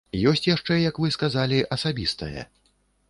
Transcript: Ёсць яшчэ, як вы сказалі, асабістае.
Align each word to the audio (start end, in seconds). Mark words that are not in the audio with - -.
Ёсць 0.29 0.47
яшчэ, 0.49 0.77
як 0.89 0.95
вы 1.03 1.11
сказалі, 1.17 1.59
асабістае. 1.77 2.47